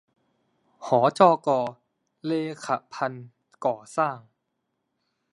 [0.85, 0.87] ห
[1.19, 1.47] จก.
[2.25, 2.31] เล
[2.65, 3.27] ขะพันธุ์
[3.65, 4.17] ก่อสร้าง